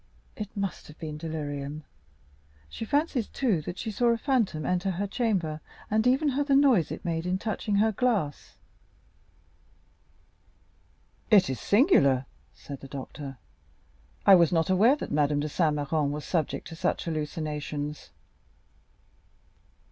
[0.35, 1.83] It must have been delirium;
[2.69, 6.55] she fancies, too, that she saw a phantom enter her chamber and even heard the
[6.55, 8.55] noise it made on touching her glass."
[11.29, 13.37] "It is singular," said the doctor;
[14.25, 18.09] "I was not aware that Madame de Saint Méran was subject to such hallucinations."